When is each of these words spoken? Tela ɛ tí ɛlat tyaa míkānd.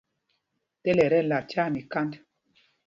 Tela 0.81 1.03
ɛ 1.05 1.09
tí 1.11 1.17
ɛlat 1.21 1.45
tyaa 1.49 1.73
míkānd. 1.73 2.13